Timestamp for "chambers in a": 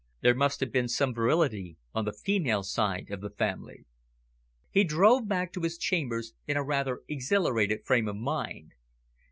5.77-6.63